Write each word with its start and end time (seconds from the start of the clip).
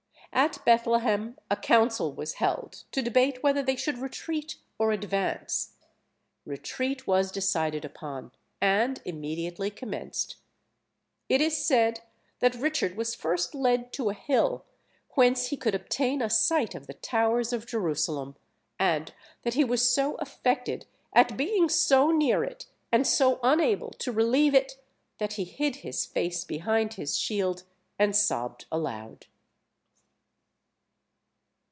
At 0.33 0.63
Bethlehem 0.63 1.37
a 1.51 1.57
council 1.57 2.13
was 2.13 2.35
held, 2.35 2.85
to 2.93 3.01
debate 3.01 3.43
whether 3.43 3.61
they 3.61 3.75
should 3.75 3.97
retreat 3.97 4.55
or 4.79 4.93
advance. 4.93 5.73
Retreat 6.45 7.05
was 7.05 7.33
decided 7.33 7.83
upon, 7.83 8.31
and 8.61 9.01
immediately 9.03 9.69
commenced. 9.69 10.37
It 11.27 11.41
is 11.41 11.57
said, 11.63 11.99
that 12.39 12.55
Richard 12.55 12.95
was 12.95 13.13
first 13.13 13.53
led 13.53 13.91
to 13.91 14.07
a 14.09 14.13
hill, 14.13 14.63
whence 15.15 15.47
he 15.47 15.57
could 15.57 15.75
obtain 15.75 16.21
a 16.21 16.29
sight 16.29 16.75
of 16.75 16.87
the 16.87 16.93
towers 16.93 17.51
of 17.51 17.67
Jerusalem, 17.67 18.37
and 18.79 19.13
that 19.43 19.55
he 19.55 19.65
was 19.65 19.91
so 19.91 20.15
affected 20.15 20.85
at 21.11 21.35
being 21.35 21.67
so 21.67 22.09
near 22.09 22.41
it, 22.45 22.67
and 22.89 23.05
so 23.05 23.37
unable 23.43 23.89
to 23.99 24.13
relieve 24.13 24.55
it, 24.55 24.77
that 25.17 25.33
he 25.33 25.43
hid 25.43 25.77
his 25.77 26.05
face 26.05 26.45
behind 26.45 26.93
his 26.93 27.19
shield, 27.19 27.63
and 27.99 28.15
sobbed 28.15 28.65
aloud. 28.71 29.27